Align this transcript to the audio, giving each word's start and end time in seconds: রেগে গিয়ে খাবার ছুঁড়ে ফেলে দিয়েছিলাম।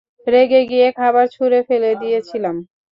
রেগে 0.27 0.61
গিয়ে 0.69 0.87
খাবার 0.91 1.25
ছুঁড়ে 1.27 1.59
ফেলে 1.67 1.91
দিয়েছিলাম। 2.01 2.55